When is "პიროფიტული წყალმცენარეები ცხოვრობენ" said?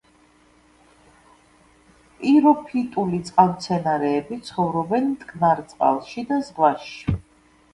2.21-5.07